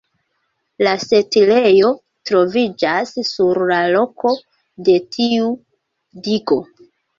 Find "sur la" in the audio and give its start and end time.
3.29-3.79